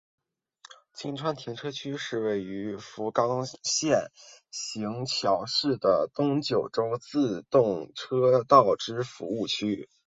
[0.95, 4.11] 今川停车区是位于福冈县
[4.49, 9.87] 行桥市的东九州自动车道之服务区。